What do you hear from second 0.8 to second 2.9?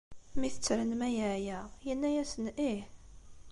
ma yeɛya, yenna-asen ih.